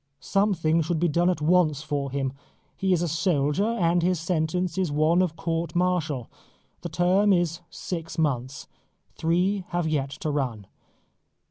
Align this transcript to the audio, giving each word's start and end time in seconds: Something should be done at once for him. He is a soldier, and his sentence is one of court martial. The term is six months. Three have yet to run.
Something 0.19 0.81
should 0.81 0.99
be 0.99 1.07
done 1.07 1.29
at 1.29 1.41
once 1.43 1.83
for 1.83 2.09
him. 2.09 2.33
He 2.75 2.91
is 2.91 3.03
a 3.03 3.07
soldier, 3.07 3.67
and 3.67 4.01
his 4.01 4.19
sentence 4.19 4.75
is 4.75 4.91
one 4.91 5.21
of 5.21 5.35
court 5.35 5.75
martial. 5.75 6.27
The 6.81 6.89
term 6.89 7.31
is 7.31 7.59
six 7.69 8.17
months. 8.17 8.67
Three 9.15 9.63
have 9.67 9.87
yet 9.87 10.09
to 10.21 10.31
run. 10.31 10.65